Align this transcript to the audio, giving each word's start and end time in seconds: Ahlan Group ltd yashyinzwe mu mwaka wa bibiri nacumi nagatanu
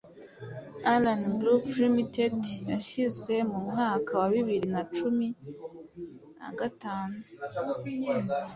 Ahlan 0.91 1.21
Group 1.39 1.63
ltd 1.91 2.15
yashyinzwe 2.71 3.33
mu 3.51 3.59
mwaka 3.67 4.11
wa 4.21 4.27
bibiri 4.33 4.67
nacumi 4.73 5.27
nagatanu 6.39 7.17